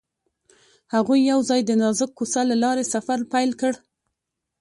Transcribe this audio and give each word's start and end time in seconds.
هغوی 0.95 1.19
یوځای 1.31 1.61
د 1.65 1.71
نازک 1.81 2.11
کوڅه 2.17 2.41
له 2.49 2.55
لارې 2.63 2.83
سفر 2.93 3.19
پیل 3.33 3.51
کړ. 3.61 3.73